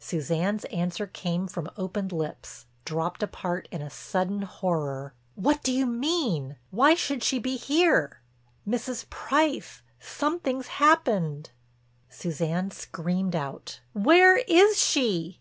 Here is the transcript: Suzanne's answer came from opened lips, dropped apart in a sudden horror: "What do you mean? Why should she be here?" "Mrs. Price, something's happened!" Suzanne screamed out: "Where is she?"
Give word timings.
Suzanne's 0.00 0.64
answer 0.64 1.06
came 1.06 1.46
from 1.46 1.70
opened 1.76 2.10
lips, 2.10 2.66
dropped 2.84 3.22
apart 3.22 3.68
in 3.70 3.80
a 3.82 3.88
sudden 3.88 4.42
horror: 4.42 5.14
"What 5.36 5.62
do 5.62 5.70
you 5.70 5.86
mean? 5.86 6.56
Why 6.72 6.94
should 6.94 7.22
she 7.22 7.38
be 7.38 7.54
here?" 7.56 8.20
"Mrs. 8.68 9.08
Price, 9.10 9.82
something's 10.00 10.66
happened!" 10.82 11.50
Suzanne 12.10 12.72
screamed 12.72 13.36
out: 13.36 13.78
"Where 13.92 14.38
is 14.38 14.76
she?" 14.82 15.34